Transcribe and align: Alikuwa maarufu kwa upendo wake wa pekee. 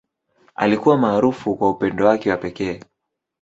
Alikuwa 0.55 0.97
maarufu 0.97 1.55
kwa 1.55 1.69
upendo 1.69 2.05
wake 2.05 2.31
wa 2.31 2.37
pekee. 2.37 2.79